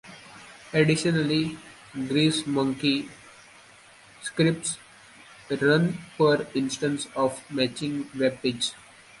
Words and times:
Additionally, 0.73 1.59
Greasemonkey 1.93 3.07
scripts 4.23 4.79
run 5.51 5.99
per 6.17 6.47
instance 6.55 7.05
of 7.15 7.45
a 7.51 7.53
matching 7.53 8.05
webpage. 8.05 8.73